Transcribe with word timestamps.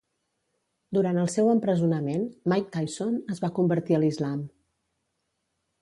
Durant 0.97 1.19
el 1.23 1.29
seu 1.33 1.51
empresonament, 1.51 2.25
Mike 2.55 2.73
Tyson 2.77 3.21
es 3.35 3.43
va 3.45 3.53
convertir 3.61 3.99
a 3.99 4.03
l'Islam. 4.07 4.45